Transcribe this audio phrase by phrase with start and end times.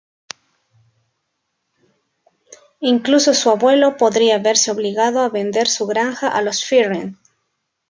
[2.79, 7.17] Incluso su abuelo podría verse obligado a vender su granja a los Ferrand.